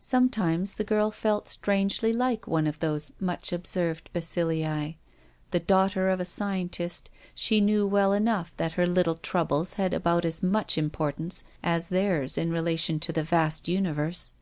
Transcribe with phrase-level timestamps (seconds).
[0.00, 4.96] Sometimes the girl felt strangely like one of those much observed bacilli;
[5.52, 10.24] the daughter of a scientist, she knew well enough that her little troubles had about
[10.24, 14.34] as much importance as theirs in rela tion to the vast universe.